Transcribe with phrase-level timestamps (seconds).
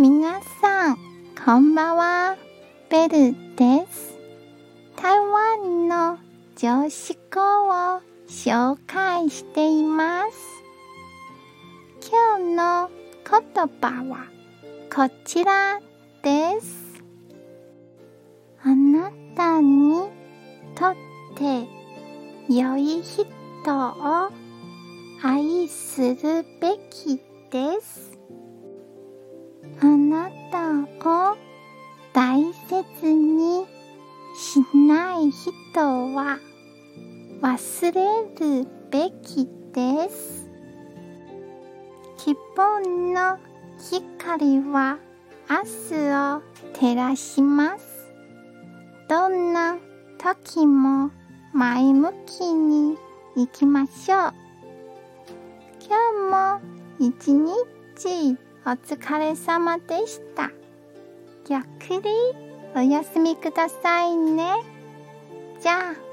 [0.00, 0.98] 皆さん、
[1.44, 2.36] こんばんは。
[2.88, 4.16] ベルです。
[4.94, 6.18] 台湾の
[6.54, 10.38] 常識語を紹介しています。
[12.08, 12.90] 今日の
[13.28, 14.26] 言葉は
[14.94, 15.80] こちら
[16.22, 17.02] です。
[18.62, 19.94] あなたに
[20.76, 20.94] とっ
[21.34, 21.66] て
[22.48, 23.24] 良い人
[23.74, 24.30] を
[25.24, 27.20] 愛するべき
[27.50, 28.17] です。
[34.88, 35.52] ない人
[36.14, 36.38] は
[37.42, 40.48] 忘れるべきです。
[42.16, 42.80] 希望
[43.12, 43.38] の
[43.78, 44.96] 光は
[45.50, 46.42] 明日を
[46.72, 48.10] 照らします。
[49.10, 49.76] どんな
[50.16, 51.10] 時も
[51.52, 52.96] 前向きに
[53.36, 54.32] 行きましょう。
[55.86, 56.62] 今日
[56.98, 60.50] も一日お疲れ様でした。
[61.50, 62.10] ゆっくり
[62.74, 64.77] お休みくださいね。
[65.68, 66.07] 家。